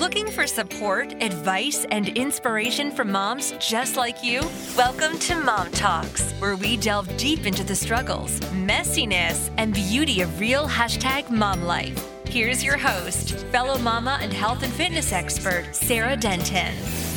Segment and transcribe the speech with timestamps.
[0.00, 4.40] Looking for support, advice, and inspiration from moms just like you?
[4.74, 10.40] Welcome to Mom Talks, where we delve deep into the struggles, messiness, and beauty of
[10.40, 12.02] real hashtag mom life.
[12.24, 17.09] Here's your host, fellow mama and health and fitness expert, Sarah Denton.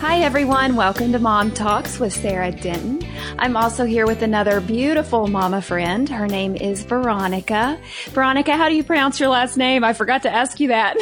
[0.00, 0.76] Hi, everyone.
[0.76, 3.06] Welcome to Mom Talks with Sarah Denton.
[3.38, 6.08] I'm also here with another beautiful mama friend.
[6.08, 7.78] Her name is Veronica.
[8.06, 9.84] Veronica, how do you pronounce your last name?
[9.84, 10.96] I forgot to ask you that.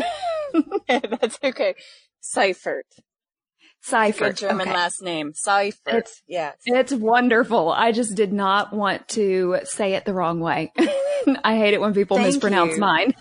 [0.88, 1.76] That's okay.
[2.20, 2.86] Seifert.
[3.82, 4.36] Seifert.
[4.36, 4.76] German okay.
[4.76, 5.32] last name.
[5.32, 5.94] Seifert.
[5.94, 6.56] It's, yes.
[6.66, 7.70] It's wonderful.
[7.70, 10.72] I just did not want to say it the wrong way.
[11.44, 12.80] I hate it when people Thank mispronounce you.
[12.80, 13.14] mine.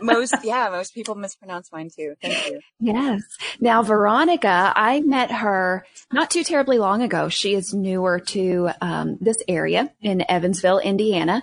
[0.00, 2.14] Most, yeah, most people mispronounce mine too.
[2.22, 2.60] Thank you.
[2.80, 3.22] Yes.
[3.60, 7.28] Now, Veronica, I met her not too terribly long ago.
[7.28, 11.42] She is newer to um, this area in Evansville, Indiana.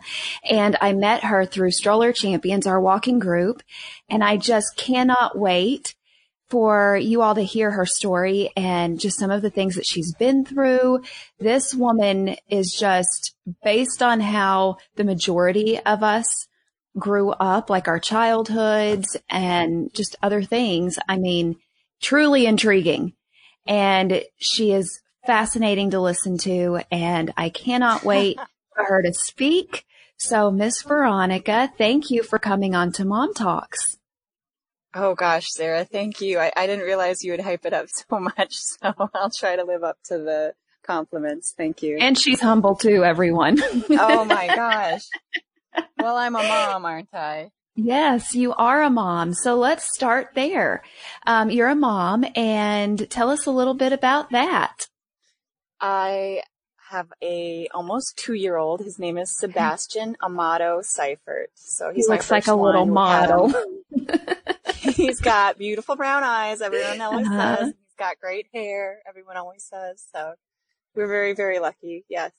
[0.49, 3.61] And I met her through Stroller Champions, our walking group.
[4.09, 5.95] And I just cannot wait
[6.49, 10.13] for you all to hear her story and just some of the things that she's
[10.15, 11.01] been through.
[11.39, 16.47] This woman is just based on how the majority of us
[16.97, 20.97] grew up, like our childhoods and just other things.
[21.07, 21.57] I mean,
[22.01, 23.13] truly intriguing.
[23.65, 26.79] And she is fascinating to listen to.
[26.91, 28.37] And I cannot wait
[28.75, 29.85] for her to speak.
[30.17, 33.97] So Miss Veronica, thank you for coming on to Mom Talks.
[34.95, 36.39] Oh gosh, Sarah, thank you.
[36.39, 39.63] I, I didn't realize you would hype it up so much, so I'll try to
[39.63, 40.53] live up to the
[40.83, 41.53] compliments.
[41.55, 41.97] Thank you.
[41.99, 43.61] And she's humble too, everyone.
[43.91, 45.03] oh my gosh.
[45.99, 47.51] Well, I'm a mom, aren't I?
[47.75, 49.33] Yes, you are a mom.
[49.33, 50.83] So let's start there.
[51.25, 54.87] Um, you're a mom and tell us a little bit about that.
[55.79, 56.41] I
[56.89, 58.81] have a almost two year old.
[58.81, 61.51] His name is Sebastian Amato Seifert.
[61.55, 63.53] So He he's my looks like a little model.
[64.79, 66.61] he's got beautiful brown eyes.
[66.61, 67.57] Everyone always Uh-huh.
[67.57, 68.99] says he's got great hair.
[69.07, 70.33] Everyone always says so.
[70.95, 72.05] We're very, very lucky.
[72.09, 72.31] Yes.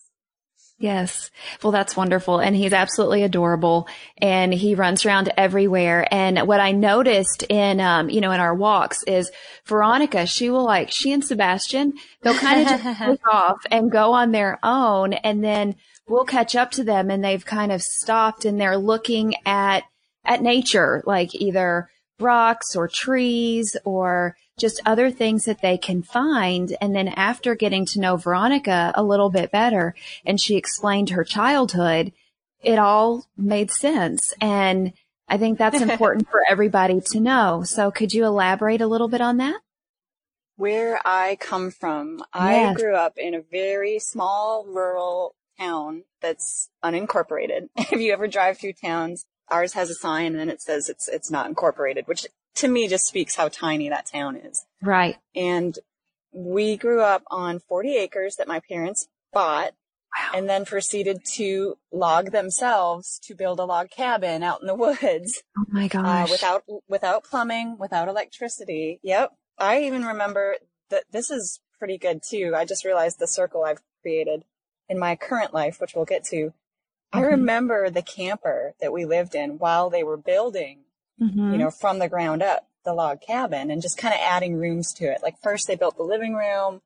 [0.80, 1.32] Yes.
[1.60, 2.38] Well, that's wonderful.
[2.38, 6.06] And he's absolutely adorable and he runs around everywhere.
[6.12, 9.32] And what I noticed in, um, you know, in our walks is
[9.66, 14.30] Veronica, she will like, she and Sebastian, they'll kind of just off and go on
[14.30, 15.14] their own.
[15.14, 15.74] And then
[16.06, 19.82] we'll catch up to them and they've kind of stopped and they're looking at,
[20.24, 21.88] at nature, like either
[22.20, 26.76] rocks or trees or just other things that they can find.
[26.80, 31.24] And then after getting to know Veronica a little bit better and she explained her
[31.24, 32.12] childhood,
[32.62, 34.34] it all made sense.
[34.40, 34.92] And
[35.28, 37.62] I think that's important for everybody to know.
[37.64, 39.60] So could you elaborate a little bit on that?
[40.56, 47.68] Where I come from, I grew up in a very small rural town that's unincorporated.
[47.76, 51.30] if you ever drive through towns, ours has a sign and it says it's, it's
[51.30, 52.26] not incorporated, which
[52.58, 54.64] to me just speaks how tiny that town is.
[54.82, 55.16] Right.
[55.34, 55.78] And
[56.32, 59.72] we grew up on 40 acres that my parents bought
[60.18, 60.30] Wow.
[60.38, 65.42] and then proceeded to log themselves to build a log cabin out in the woods
[65.56, 66.30] Oh my uh, gosh.
[66.30, 69.00] without without plumbing, without electricity.
[69.02, 69.32] Yep.
[69.58, 70.56] I even remember
[70.88, 72.54] that this is pretty good too.
[72.56, 74.44] I just realized the circle I've created
[74.88, 76.54] in my current life, which we'll get to.
[77.12, 77.26] I Mhm.
[77.28, 80.84] remember the camper that we lived in while they were building,
[81.20, 81.52] Mhm.
[81.52, 84.92] you know, from the ground up, the log cabin and just kind of adding rooms
[84.94, 85.22] to it.
[85.22, 86.80] Like first they built the living room,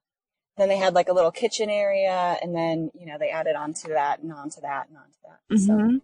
[0.57, 3.89] then they had like a little kitchen area and then, you know, they added onto
[3.89, 5.59] that and onto that and onto that.
[5.59, 6.01] So Mhm.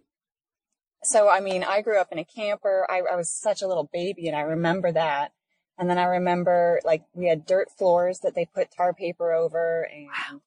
[1.01, 2.85] so, I mean, I grew up in a camper.
[2.89, 5.31] I, I was such a little baby and I remember that.
[5.77, 9.87] And then I remember like we had dirt floors that they put tar paper over
[9.91, 10.41] and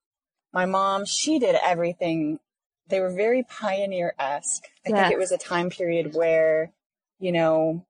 [0.52, 2.38] my mom, she did everything.
[2.86, 4.64] They were very pioneer-esque.
[4.86, 4.98] I Yes.
[5.00, 6.70] think it was a time period where,
[7.22, 7.86] you know,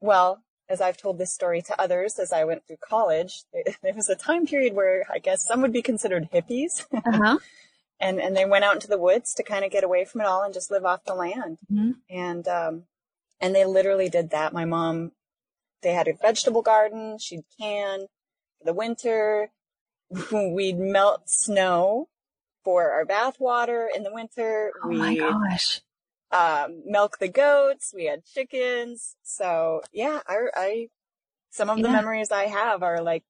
[0.00, 3.42] well, as I've told this story to others as I went through college,
[3.82, 7.38] there was a time period where I guess some would be considered hippies Uh-huh.
[8.00, 10.26] and, and they went out into the woods to kind of get away from it
[10.26, 11.94] all and just live off the land Mhm.
[12.10, 12.84] and um
[13.40, 15.12] and they literally did that my mom
[15.82, 18.06] they had a vegetable garden she'd can
[18.58, 19.50] for the winter
[20.32, 22.08] we'd melt snow
[22.64, 25.80] for our bath water in the winter Oh my we'd gosh.
[26.32, 30.88] Um, milk the goats we had chickens so yeah i i
[31.50, 33.22] some of the memories i have are like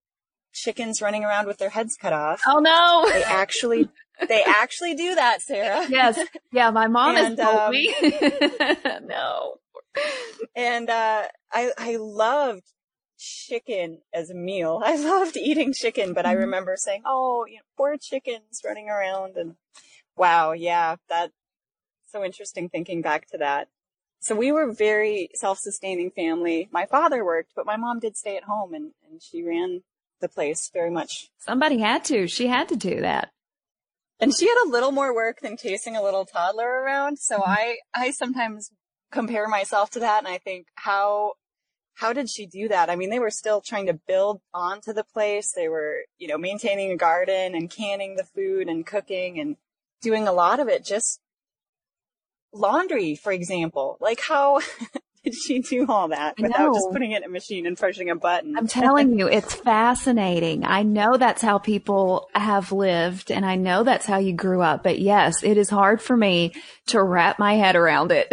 [0.52, 3.06] chickens running around with their heads cut off Oh no.
[3.12, 3.88] they actually
[4.28, 6.18] they actually do that sarah yes.
[6.52, 6.70] Yeah.
[6.70, 7.94] My mom has And, told um, me.
[9.02, 9.56] no.
[10.54, 12.64] and uh, I I loved
[13.18, 14.80] chicken as a meal.
[14.84, 16.38] I loved eating chicken, but I Mhm.
[16.40, 19.56] remember saying, "Oh, you know, poor chickens running around," and
[20.16, 21.32] wow, yeah, that
[22.06, 23.68] so interesting thinking back to that.
[24.20, 26.68] So we were very self-sustaining family.
[26.72, 29.82] My father worked, but my mom did stay at home and, and she ran
[30.20, 31.30] the place very much.
[31.38, 32.26] Somebody had to.
[32.26, 33.30] She had to do that.
[34.18, 37.18] And she had a little more work than chasing a little toddler around.
[37.18, 37.50] So Mm-hmm.
[37.50, 38.70] I, I sometimes
[39.12, 41.34] compare myself to that and I think how,
[41.94, 42.90] how did she do that?
[42.90, 45.52] I mean, they were still trying to build onto the place.
[45.54, 49.56] They were, you know, maintaining a garden and canning the food and cooking and
[50.02, 51.20] doing a lot of it just
[52.52, 53.96] laundry, for example.
[54.00, 54.60] Like how
[55.24, 58.16] did she do all that without just putting it in a machine and pushing a
[58.16, 58.56] button?
[58.56, 60.64] I'm telling you, it's fascinating.
[60.64, 64.82] I know that's how people have lived and I know that's how you grew up.
[64.82, 66.54] But yes, it is hard for me
[66.86, 68.32] to wrap my head around it.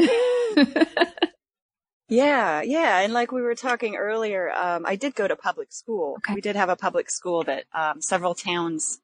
[2.13, 3.00] Yeah, yeah.
[3.00, 6.18] And like we were talking earlier, um, I did go to public school.
[6.18, 6.36] Okay.
[6.36, 9.00] We did have a public school that um, several towns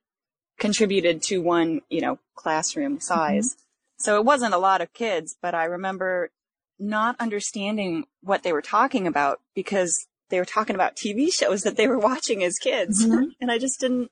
[0.59, 3.57] contributed to one, you know, classroom size.
[3.99, 6.31] So it wasn't a lot of kids, but I remember
[6.79, 11.75] not understanding what they were talking about because they were talking about TV shows that
[11.75, 13.05] they were watching as kids.
[13.05, 13.31] Mhm.
[13.41, 14.09] and I just didn't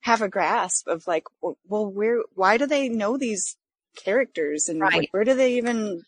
[0.00, 3.56] have a grasp of like, well, where, why do they know these
[4.02, 4.92] characters and Right.
[5.00, 6.02] like, where do they even,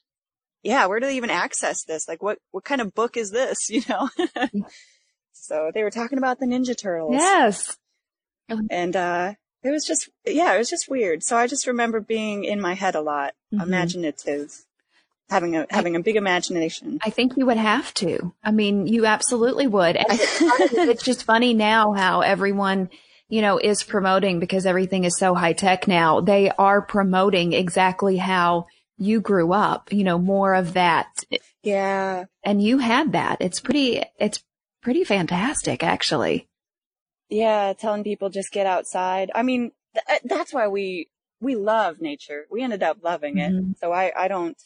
[0.63, 2.09] yeah, where do they even access this?
[2.09, 3.59] Like, what, what kind of book is this?
[3.69, 4.09] You know?
[5.33, 7.77] so they were talking about the Ninja Turtles yes.
[8.71, 11.23] and, uh, it was just, yeah, it was just weird.
[11.23, 13.63] So I just remember being in my head a lot, Mhm.
[13.63, 14.53] imaginative,
[15.31, 16.99] having a, having a big imagination.
[17.05, 18.35] I think you would have to.
[18.43, 19.97] I mean, you absolutely would.
[19.97, 22.89] And it's just funny now how everyone,
[23.29, 26.21] you know, is promoting because everything is so high tech now.
[26.21, 28.67] They are promoting exactly how
[28.97, 31.09] you grew up, you know, more of that.
[31.63, 32.25] Yeah.
[32.43, 33.39] And you had that.
[33.41, 34.43] It's pretty, it's
[34.83, 36.49] pretty fantastic, actually.
[37.31, 37.73] Yeah.
[37.75, 39.31] Telling people just get outside.
[39.35, 41.09] I mean, th- that's why we,
[41.41, 42.47] we love nature.
[42.51, 43.53] We ended up loving it.
[43.53, 43.79] Mhm.
[43.79, 44.57] So I, I don't,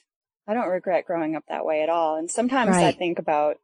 [0.46, 2.16] I don't regret growing up that way at all.
[2.16, 3.58] And sometimes I think about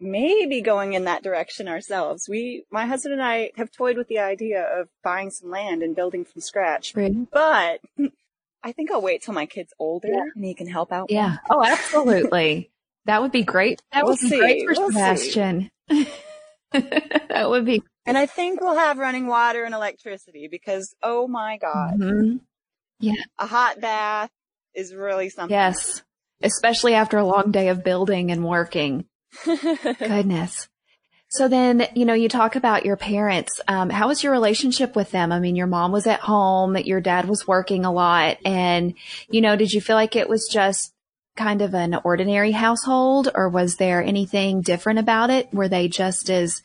[0.00, 2.28] maybe going in that direction ourselves.
[2.28, 5.94] We, my husband and I have toyed with the idea of buying some land and
[5.96, 7.80] building from scratch, but
[8.62, 10.22] I think I'll wait till my kid's older Yeah.
[10.34, 11.10] and he can help out.
[11.10, 11.36] Yeah.
[11.50, 12.70] Oh, absolutely.
[13.06, 13.82] that would be great.
[13.92, 14.38] That We'll would be see.
[14.38, 14.90] great for We'll.
[14.90, 15.70] Sebastian.
[16.72, 17.82] that would be.
[18.08, 22.40] And I think we'll have running water and electricity because, oh my God, Mhm.
[23.38, 24.30] a hot bath
[24.74, 25.54] is really something.
[25.54, 26.02] Yes.
[26.42, 29.04] Especially after a long day of building and working.
[29.44, 30.68] Goodness.
[31.30, 33.60] So then, you know, you talk about your parents.
[33.68, 35.30] Um, how was your relationship with them?
[35.30, 38.38] I mean, your mom was at home, your dad was working a lot.
[38.46, 38.94] And,
[39.28, 40.94] you know, did you feel like it was just
[41.36, 45.52] kind of an ordinary household or was there anything different about it?
[45.52, 46.62] Were they just as,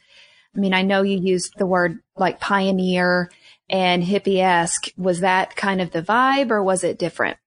[0.56, 3.32] I mean, I know you used the word like pioneer
[3.70, 4.90] and hippie-esque.
[4.98, 7.38] Was that kind of the vibe or was it different?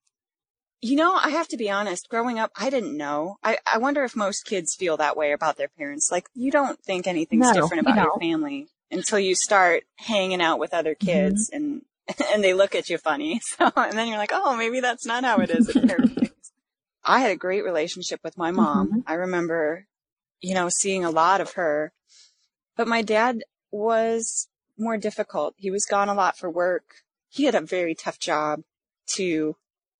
[0.82, 3.38] You know, I have to be honest, growing up, I didn't know.
[3.42, 6.10] I, I wonder if most kids feel that way about their parents.
[6.12, 10.42] Like, you don't think anything's No, different you about your family until you start hanging
[10.42, 11.06] out with other mm-hmm.
[11.06, 11.82] kids and,
[12.32, 13.40] and they look at you funny.
[13.58, 15.74] So, and then you're like, oh, maybe that's not how it is.
[17.04, 18.88] I had a great relationship with my mom.
[18.88, 19.00] Mm-hmm.
[19.06, 19.86] I remember,
[20.40, 21.92] you know, seeing a lot of her,
[22.76, 25.54] but my dad was more difficult.
[25.56, 26.84] He was gone a lot for work.
[27.28, 28.62] He had a very tough job
[29.06, 29.56] too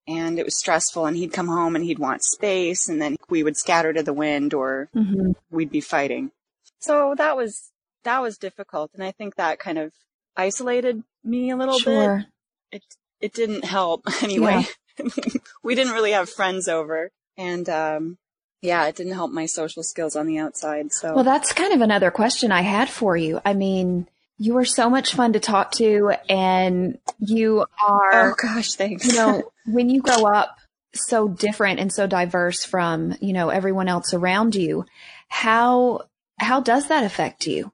[0.07, 3.43] and it was stressful and he'd come home and he'd want space and then we
[3.43, 5.31] would scatter to the wind or Mm-hmm.
[5.49, 6.31] we'd be fighting.
[6.79, 7.71] So that was
[8.03, 9.91] that was difficult and I think that kind of
[10.35, 12.19] isolated me a little Sure.
[12.71, 12.77] bit.
[12.77, 12.83] It
[13.19, 14.65] it didn't help anyway.
[15.63, 18.17] we didn't really have friends over and um
[18.61, 20.91] yeah, it didn't help my social skills on the outside.
[20.91, 23.39] So Well, that's kind of another question I had for you.
[23.45, 28.31] I mean, you were so much fun to talk to and you are.
[28.31, 29.05] oh gosh, thanks.
[29.05, 30.57] you know, when you grow up
[30.93, 34.85] so different and so diverse from, you know, everyone else around you,
[35.27, 36.01] how,
[36.39, 37.71] how does that affect you?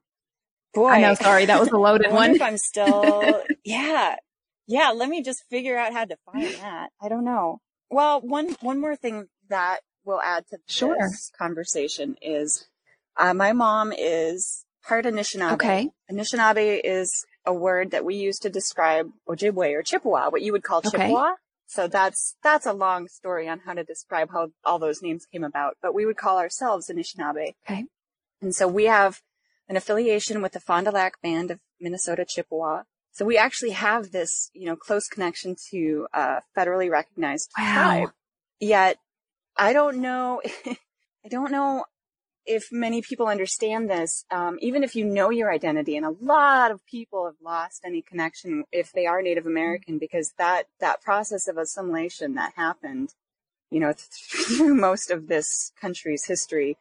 [0.74, 2.30] Boy, I know, sorry, that was a loaded I one.
[2.34, 4.16] if I'm still, yeah,
[4.66, 4.90] yeah.
[4.90, 6.88] Let me just figure out how to find that.
[7.00, 7.60] I don't know.
[7.90, 10.96] Well, one one more thing that will add to Sure.
[11.00, 12.66] this conversation is,
[13.16, 15.52] uh, my mom is part Anishinaabe.
[15.54, 15.90] Okay.
[16.10, 20.62] Anishinaabe is a word that we use to describe Ojibwe or Chippewa, what you would
[20.62, 20.90] call Okay.
[20.90, 21.34] Chippewa.
[21.66, 25.42] So that's that's a long story on how to describe how all those names came
[25.44, 25.76] about.
[25.82, 27.54] But we would call ourselves Anishinaabe.
[27.66, 27.84] Okay.
[28.42, 29.22] And so we have
[29.68, 32.82] an affiliation with the Fond du Lac Band of Minnesota Chippewa.
[33.12, 37.72] So we actually have this, you know, close connection to a federally recognized Wow.
[37.74, 38.08] tribe.
[38.60, 38.98] Yet
[39.56, 41.84] I don't know, I don't know
[42.46, 44.24] if many people understand this.
[44.30, 48.02] Um, even if you know your identity, and a lot of people have lost any
[48.02, 53.14] connection if they are Native American because that that process of assimilation that happened
[53.74, 56.78] you know, through most of this country's history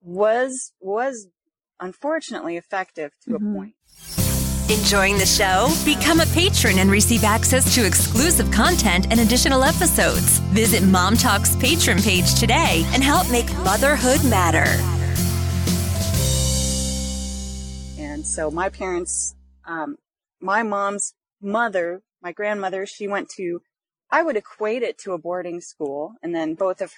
[0.00, 1.28] was, was
[1.80, 3.50] unfortunately effective to mm-hmm.
[3.50, 4.27] a point.
[4.70, 5.70] Enjoying the show?
[5.82, 10.40] Become a patron and receive access to exclusive content and additional episodes.
[10.50, 14.68] Visit Mom Talk's patron page today and help make motherhood matter.
[17.98, 19.34] And so my parents,
[19.64, 19.96] um,
[20.38, 23.62] my mom's mother, my grandmother, she went to,
[24.10, 26.12] I would equate it to a boarding school.
[26.22, 26.92] And then both of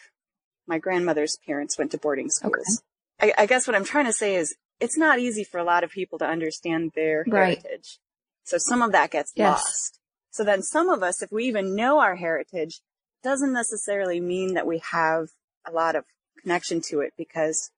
[0.66, 2.82] my grandmother's parents went to boarding schools.
[3.22, 3.32] Okay.
[3.38, 5.84] I, I guess what I'm trying to say is it's not easy for a lot
[5.84, 7.58] of people to understand their right.
[7.62, 7.98] heritage.
[8.44, 9.48] So some of that gets yes.
[9.60, 10.00] lost.
[10.30, 12.80] So then some of us, if we even know our heritage,
[13.22, 15.28] doesn't necessarily mean that we have
[15.66, 16.04] a lot of
[16.42, 17.70] connection to it because,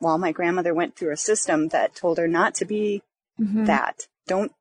[0.00, 3.02] well, my grandmother went through a system that told her not to be
[3.38, 3.66] mm-hmm.
[3.66, 4.08] that.
[4.26, 4.52] Don't,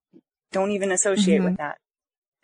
[0.52, 1.46] don't even associate mm-hmm.
[1.46, 1.78] with that.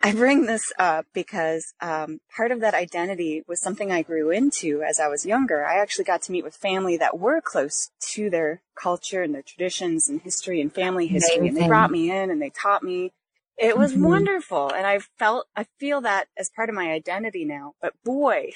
[0.02, 4.82] I bring this up because um, part of that identity was something I grew into
[4.82, 5.64] as I was younger.
[5.64, 9.42] I actually got to meet with family that were close to their culture and their
[9.42, 11.56] traditions and history and family history, Amazing.
[11.56, 13.12] and they brought me in and they taught me.
[13.56, 14.04] It was mm-hmm.
[14.04, 17.74] wonderful, and I felt I feel that as part of my identity now.
[17.80, 18.52] But boy,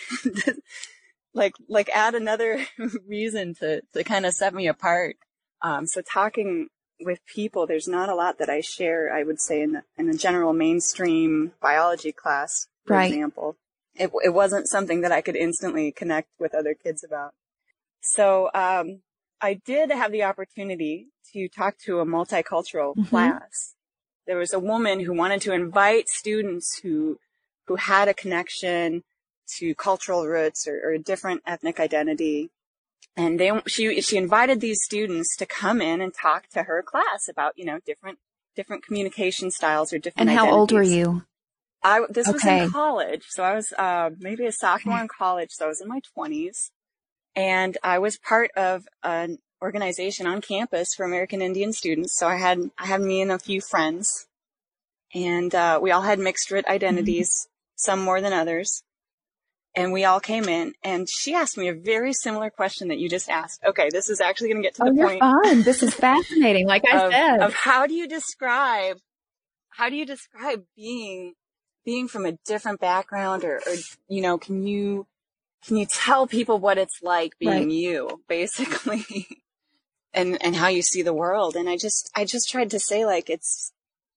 [1.35, 2.67] like like add another
[3.07, 5.17] reason to to kind of set me apart.
[5.63, 6.69] Um, so talking
[7.01, 10.11] with people, there's not a lot that I share, I would say, in the, in
[10.11, 13.11] the general mainstream biology class, for right.
[13.11, 13.57] example.
[13.95, 17.33] It, it wasn't something that I could instantly connect with other kids about.
[18.01, 19.01] So, um,
[19.41, 23.05] I did have the opportunity to talk to a multicultural mm-hmm.
[23.05, 23.75] class.
[24.27, 27.19] There was a woman who wanted to invite students who,
[27.67, 29.05] who had a connection
[29.59, 32.51] to cultural roots or, or a different ethnic identity
[33.17, 37.29] and they she she invited these students to come in and talk to her class
[37.29, 38.19] about you know different
[38.55, 40.29] different communication styles or different.
[40.29, 41.25] And how old were you?
[41.83, 42.61] I this okay.
[42.61, 45.81] was in college, so I was uh, maybe a sophomore in college, so I was
[45.81, 46.73] in my twenties,
[47.35, 52.19] and I was part of an organization on campus for American Indian students.
[52.19, 54.27] So I had I had me and a few friends,
[55.15, 57.51] and uh, we all had mixed identities, mm-hmm.
[57.77, 58.83] some more than others
[59.77, 63.11] and we all came in and she asked me a very similar question that you
[63.11, 63.63] just asked.
[63.65, 65.21] Okay, this is actually going to get to oh, the point.
[65.21, 65.63] Fine.
[65.63, 66.67] This is fascinating.
[66.67, 68.99] Like I of, said, of how do you describe,
[69.69, 71.35] how do you describe being,
[71.85, 73.75] being from a different background or, or
[74.09, 75.07] you know, can you,
[75.67, 77.71] can you tell people what it's like being right.
[77.71, 79.05] you, basically,
[80.15, 81.55] and, and how you see the world?
[81.55, 83.73] And I just, I just tried to say like, it's,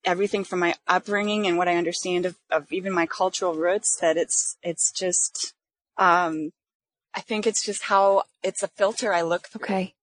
[0.06, 4.18] everything from my upbringing and what I understand of, of even my cultural roots that
[4.18, 5.54] it's, it's just,
[5.98, 6.52] um,
[7.14, 9.64] I think it's just how it's a filter I look through.
[9.64, 9.94] Okay.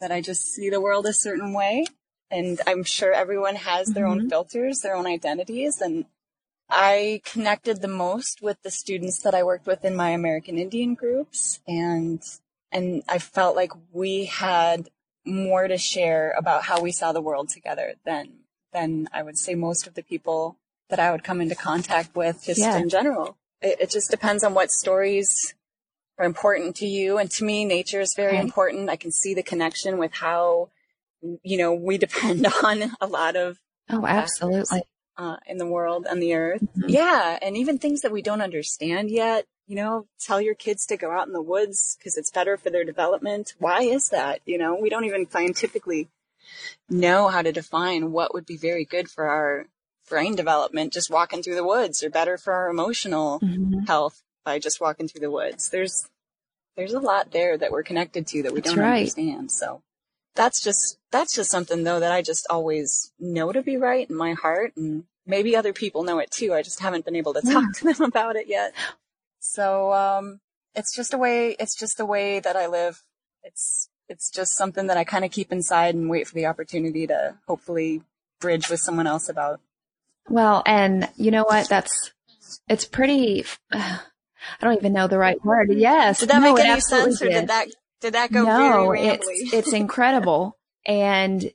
[0.00, 1.86] That I just see the world a certain way.
[2.30, 4.20] And I'm sure everyone has their mm-hmm.
[4.20, 5.80] own filters, their own identities.
[5.80, 6.06] And
[6.68, 10.94] I connected the most with the students that I worked with in my American Indian
[10.94, 11.60] groups.
[11.66, 12.20] And,
[12.72, 14.88] and I felt like we had
[15.24, 18.40] more to share about how we saw the world together than
[18.76, 20.58] than I would say most of the people
[20.90, 22.76] that I would come into contact with just yeah.
[22.76, 23.36] in general.
[23.62, 25.54] It, it, just depends on what stories
[26.18, 27.18] are important to you.
[27.18, 28.90] And to me, nature is very important.
[28.90, 30.68] I can see the connection with how,
[31.42, 33.58] you know, we depend on a lot of.
[33.88, 34.82] Oh, absolutely.
[35.16, 36.62] Uh, in the world and the earth.
[36.62, 36.90] Mm-hmm.
[36.90, 37.38] Yeah.
[37.40, 41.10] And even things that we don't understand yet, you know, tell your kids to go
[41.10, 43.54] out in the woods because it's better for their development.
[43.58, 44.40] Why is that?
[44.44, 46.08] You know, we don't even scientifically
[46.88, 49.66] know how to define what would be very good for our
[50.08, 53.80] brain development just walking through the woods or better for our emotional mm-hmm.
[53.80, 55.68] health by just walking through the woods.
[55.68, 56.08] There's
[56.76, 58.98] there's a lot there that we're connected to that we that's don't right.
[58.98, 59.50] understand.
[59.50, 59.82] So
[60.34, 64.16] that's just that's just something though that I just always know to be right in
[64.16, 66.54] my heart and maybe other people know it too.
[66.54, 67.68] I just haven't been able to talk yeah.
[67.92, 68.74] to them about it yet.
[69.40, 70.40] So um
[70.74, 73.02] it's just a way it's just a way that I live.
[73.42, 77.06] It's it's just something that I kind of keep inside and wait for the opportunity
[77.06, 78.02] to hopefully
[78.40, 79.60] bridge with someone else about.
[80.28, 81.68] Well, and you know what?
[81.68, 82.12] That's,
[82.68, 83.98] it's pretty, uh,
[84.60, 85.72] I don't even know the right word.
[85.72, 86.20] Yes.
[86.20, 87.68] Did that no, make any sense or did that,
[88.00, 91.50] did that go no, very it's, it's incredible and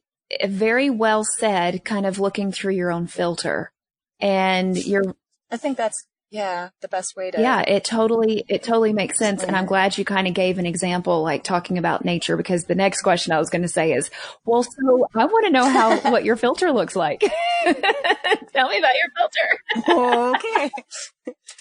[0.46, 3.72] very well said, kind of looking through your own filter
[4.20, 5.16] and you're,
[5.50, 7.42] I think that's yeah, the best way to.
[7.42, 9.44] Yeah, it totally, it totally makes sense.
[9.44, 12.76] And I'm glad you kind of gave an example, like talking about nature, because the
[12.76, 14.10] next question I was going to say is,
[14.46, 17.20] well, so I want to know how, what your filter looks like.
[17.64, 19.86] Tell me about your filter.
[19.90, 20.72] Oh, okay.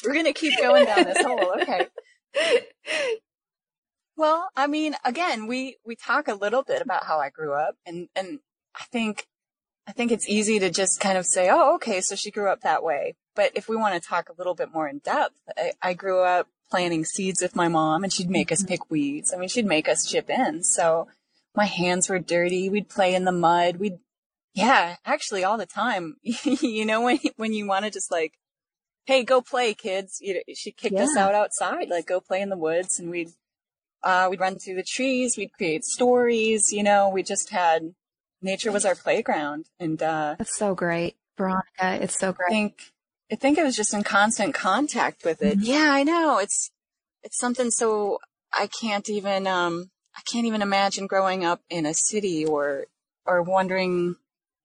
[0.04, 1.52] We're going to keep going down this hole.
[1.60, 1.88] Okay.
[4.16, 7.74] Well, I mean, again, we, we talk a little bit about how I grew up
[7.84, 8.38] and, and
[8.76, 9.26] I think,
[9.90, 12.60] I think it's easy to just kind of say, oh, okay, so she grew up
[12.60, 13.16] that way.
[13.34, 16.20] But if we want to talk a little bit more in depth, I, I grew
[16.20, 19.34] up planting seeds with my mom and she'd make us pick weeds.
[19.34, 20.62] I mean, she'd make us chip in.
[20.62, 21.08] So
[21.56, 22.68] my hands were dirty.
[22.68, 23.78] We'd play in the mud.
[23.78, 23.98] We'd,
[24.54, 26.18] yeah, actually all the time.
[26.22, 28.34] you know, when, when you want to just like,
[29.06, 30.18] Hey, go play kids.
[30.20, 31.02] You know, she kicked yeah.
[31.02, 33.30] us out outside, like go play in the woods and we'd,
[34.04, 35.36] uh, we'd run through the trees.
[35.36, 36.72] We'd create stories.
[36.72, 37.94] You know, we just had
[38.42, 41.16] nature was our playground and, uh, that's so great.
[41.36, 42.46] Veronica, it's so great.
[42.48, 42.82] I think,
[43.32, 45.58] I think I was just in constant contact with it.
[45.60, 46.38] Yeah, I know.
[46.38, 46.70] It's,
[47.22, 48.18] it's something so
[48.52, 52.86] I can't even, um, I can't even imagine growing up in a city or,
[53.24, 54.16] or wondering,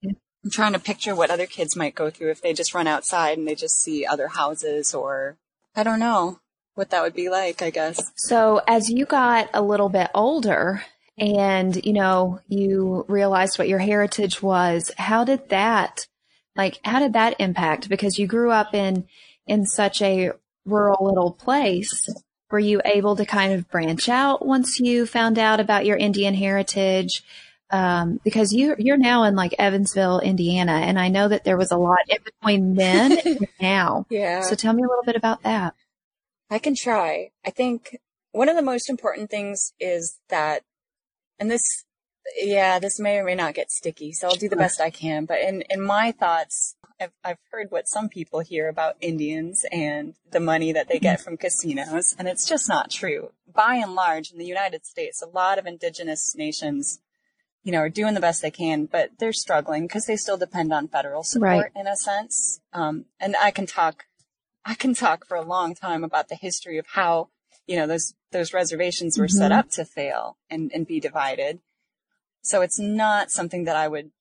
[0.04, 3.38] I'm trying to picture what other kids might go through if they just run outside
[3.38, 5.38] and they just see other houses or
[5.76, 6.40] I don't know
[6.76, 8.12] what that would be like, I guess.
[8.16, 10.84] So as you got a little bit older
[11.18, 16.08] and, you know, you realized what your heritage was, how did that
[16.56, 17.90] like, how did that impact?
[17.90, 19.08] Because you grew up in,
[19.46, 20.32] in such a
[20.66, 22.10] rural little place.
[22.50, 26.34] Were you able to kind of branch out once you found out about your Indian
[26.34, 27.24] heritage?
[27.72, 31.72] Um, because you, you're now in like Evansville, Indiana, and I know that there was
[31.72, 34.06] a lot in between then and now.
[34.10, 34.42] Yeah.
[34.42, 35.74] So tell me a little bit about that.
[36.50, 37.32] I can try.
[37.44, 37.98] I think
[38.32, 40.62] one of the most important things is that,
[41.40, 41.86] and this
[42.38, 45.26] yeah, this may or may not get sticky, so I'll do the best I can.
[45.26, 50.16] But in, in my thoughts, I've, I've heard what some people hear about Indians and
[50.32, 53.32] the money that they get from casinos, and it's just not true.
[53.52, 57.00] By and large, in the United States, a lot of indigenous nations,
[57.64, 60.74] you know, are doing the best they can, but they're struggling because they still depend
[60.74, 61.72] on federal support right.
[61.76, 62.60] in a sense.
[62.74, 64.06] Um, and I can talk,
[64.66, 67.30] I can talk for a long time about the history of how,
[67.68, 69.38] you know, those, those reservations were mm-hmm.
[69.38, 71.60] set up to fail and, and be divided.
[72.42, 74.12] So it's not something that I would,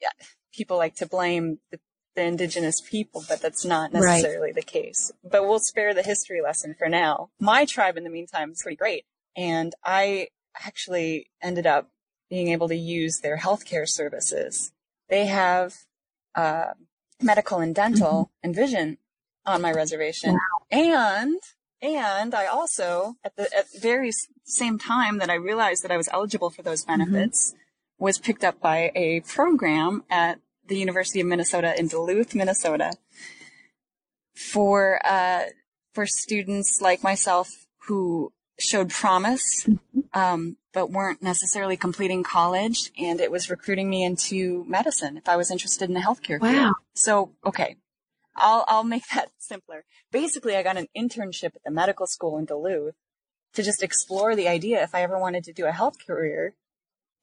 [0.00, 0.10] yeah,
[0.52, 1.80] people like to blame the,
[2.14, 4.54] the indigenous people, but that's not necessarily right.
[4.54, 5.12] the case.
[5.22, 7.30] But we'll spare the history lesson for now.
[7.40, 9.04] My tribe in the meantime is pretty great.
[9.36, 10.28] And I
[10.64, 11.90] actually ended up
[12.28, 14.72] being able to use their healthcare services.
[15.08, 15.74] They have,
[16.34, 16.72] uh,
[17.22, 18.46] medical and dental mm-hmm.
[18.46, 18.98] and vision
[19.46, 20.32] on my reservation.
[20.32, 20.66] Wow.
[20.70, 21.40] And
[21.82, 24.10] and I also, at the at very
[24.44, 26.98] same time that I realized that I was eligible for those mm-hmm.
[26.98, 28.04] benefits, mm-hmm.
[28.04, 32.92] was picked up by a program at the University of Minnesota in Duluth, Minnesota,
[34.34, 35.44] for uh,
[35.92, 40.00] for students like myself who showed promise, mm-hmm.
[40.18, 45.36] um, but weren't necessarily completing college, and it was recruiting me into medicine if I
[45.36, 46.50] was interested in the healthcare wow.
[46.50, 46.74] field.
[46.94, 47.76] So, okay,
[48.36, 49.84] I'll, I'll make that simpler.
[50.12, 52.94] Basically, I got an internship at the medical school in Duluth
[53.54, 56.54] to just explore the idea if I ever wanted to do a health career.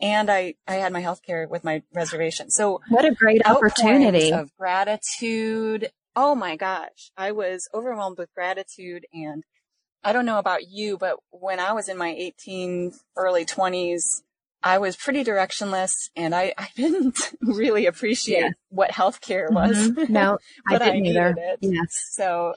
[0.01, 2.49] And I, I had my health care with my reservation.
[2.49, 5.91] So what a great opportunity of gratitude.
[6.15, 7.11] Oh my gosh.
[7.15, 9.43] I was overwhelmed with gratitude and
[10.03, 14.21] I don't know about you, but when I was in my 18, early 20s,
[14.63, 18.49] I was pretty directionless and I, I didn't really appreciate yeah.
[18.69, 19.75] what healthcare was.
[19.77, 20.11] Mm-hmm.
[20.11, 20.37] No,
[20.69, 21.35] but I didn't I either.
[21.37, 21.59] It.
[21.61, 22.09] Yes.
[22.11, 22.53] So,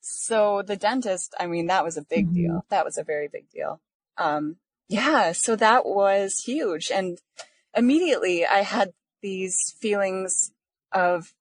[0.00, 2.34] so the dentist, I mean, that was a big mm-hmm.
[2.34, 2.66] deal.
[2.70, 3.80] That was a very big deal.
[4.16, 4.56] Um,
[4.88, 6.90] yeah, so that was huge.
[6.90, 7.18] And
[7.76, 10.52] immediately I had these feelings
[10.92, 11.34] of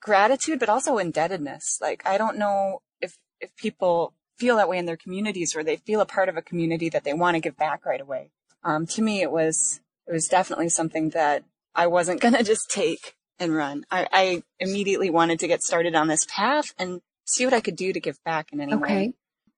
[0.00, 1.78] gratitude, but also indebtedness.
[1.82, 5.76] Like, I don't know if, if people feel that way in their communities or they
[5.76, 8.30] feel a part of a community that they want to give back right away
[8.64, 11.44] um, to me, it was, it was definitely something that
[11.74, 13.84] I wasn't going to just take and run.
[13.90, 17.76] I, I, immediately wanted to get started on this path and see what I could
[17.76, 18.82] do to give back in any okay.
[18.82, 19.12] way.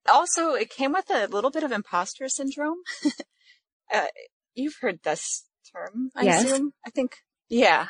[0.09, 2.77] Also, it came with a little bit of imposter syndrome.
[3.93, 4.05] uh,
[4.55, 6.45] you've heard this term, I yes.
[6.45, 6.73] assume.
[6.85, 7.17] I think,
[7.49, 7.87] yeah.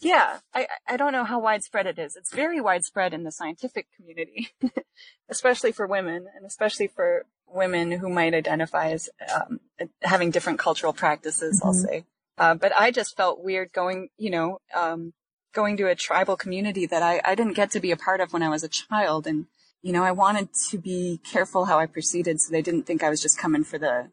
[0.00, 2.16] Yeah, I, I don't know how widespread it is.
[2.16, 4.48] It's very widespread in the scientific community,
[5.28, 9.60] especially for women and especially for women who might identify as um,
[10.02, 11.66] having different cultural practices, mm-hmm.
[11.68, 12.04] I'll say.
[12.38, 15.12] Uh, but I just felt weird going, you know, um,
[15.52, 18.32] going to a tribal community that I, I didn't get to be a part of
[18.32, 19.26] when I was a child.
[19.26, 19.46] And,
[19.82, 23.10] you know, I wanted to be careful how I proceeded so they didn't think I
[23.10, 24.10] was just coming for the,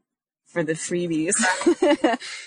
[0.47, 1.35] for the freebies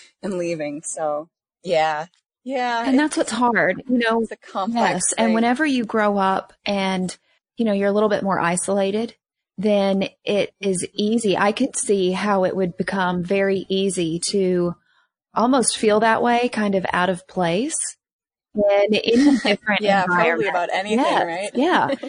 [0.23, 0.83] and leaving.
[0.83, 1.29] So
[1.63, 2.07] yeah.
[2.45, 2.85] Yeah.
[2.87, 4.23] And that's what's hard, you know.
[4.23, 4.93] It's a complex.
[4.93, 5.15] Yes.
[5.15, 5.25] Thing.
[5.27, 7.17] And whenever you grow up and,
[7.57, 9.15] you know, you're a little bit more isolated,
[9.63, 11.37] then it is easy.
[11.37, 14.75] I could see how it would become very easy to
[15.35, 17.77] almost feel that way, kind of out of place
[18.55, 21.51] in any different yeah, probably about anything, yes, right?
[21.55, 21.95] yeah.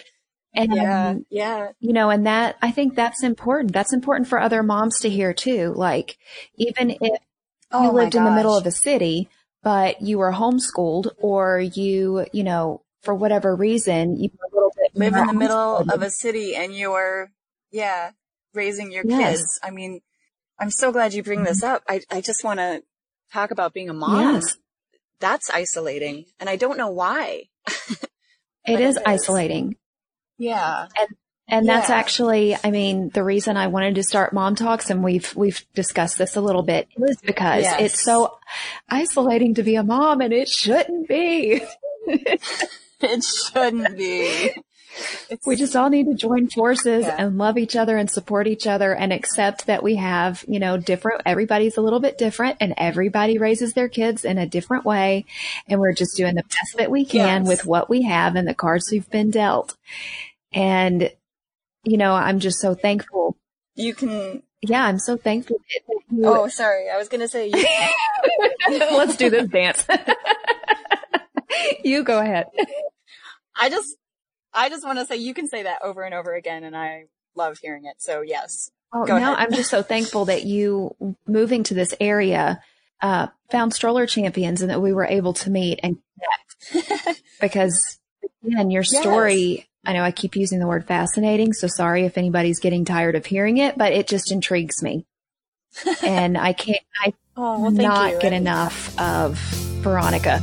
[0.54, 1.70] And, yeah, um, yeah.
[1.80, 3.72] You know, and that, I think that's important.
[3.72, 5.74] That's important for other moms to hear too.
[5.74, 6.18] Like,
[6.58, 7.22] even if
[7.72, 9.30] oh you lived in the middle of a city,
[9.64, 14.74] but you were homeschooled or you, you know, for whatever reason, you were a little
[14.76, 17.32] bit live in the middle of a city and you're
[17.72, 18.12] yeah,
[18.54, 19.38] raising your Yes.
[19.38, 19.60] kids.
[19.64, 20.02] I mean,
[20.60, 21.76] I'm so glad you bring this mm-hmm.
[21.76, 21.84] up.
[21.88, 22.84] I, I just want to
[23.34, 24.36] talk about being a mom.
[24.36, 24.58] Yes.
[25.20, 26.26] That's isolating.
[26.40, 27.44] And I don't know why.
[28.64, 29.04] It is it is.
[29.08, 29.76] isolating.
[30.38, 30.88] Yeah.
[31.48, 31.96] And that's Yeah.
[31.96, 36.20] actually, I mean, the reason I wanted to start mom talks and we've, we've discussed
[36.20, 37.82] this a little bit is because Yes.
[37.82, 38.38] it's so
[38.88, 41.64] isolating to be a mom and it shouldn't be.
[43.04, 44.52] It shouldn't be.
[45.46, 47.16] We just all need to join forces Yeah.
[47.18, 50.78] and love each other and support each other and accept that we have, you know,
[50.78, 55.26] different, everybody's a little bit different and everybody raises their kids in a different way.
[55.68, 57.48] And we're just doing the best that we can Yes.
[57.48, 59.78] with what we have and the cards we've been dealt.
[60.52, 61.12] And,
[61.84, 63.38] you know, I'm just so thankful.
[63.76, 65.58] you can, Yeah, I'm so thankful.
[65.58, 66.90] that you- oh, sorry.
[66.90, 67.66] I was going to say, you,
[68.98, 69.86] Let's do this dance.
[71.84, 72.48] you go ahead.
[73.60, 73.96] I just,
[74.54, 76.64] I just want to say you can say that over and over again.
[76.64, 77.96] And I love hearing it.
[78.02, 78.72] So yes.
[78.94, 79.48] Oh, Go no, ahead.
[79.48, 82.62] I'm just so thankful that you moving to this area
[83.02, 85.98] uh, found stroller champions and that we were able to meet and
[86.72, 87.22] connect.
[87.42, 88.00] because
[88.44, 89.02] again, your Yes.
[89.02, 93.16] story, I know I keep using the word fascinating, so sorry if anybody's getting tired
[93.16, 95.06] of hearing it, but it just intrigues me.
[96.04, 98.20] and I can't, I Oh, well, not you.
[98.20, 99.38] get enough of
[99.82, 100.42] Veronica.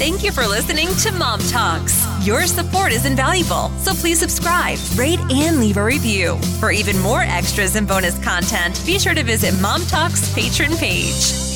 [0.00, 2.06] Thank you for listening to Mom Talks.
[2.26, 6.38] Your support is invaluable, so please subscribe, rate, and leave a review.
[6.58, 11.49] For even more extras and bonus content, be sure to visit Mom Talks patron page.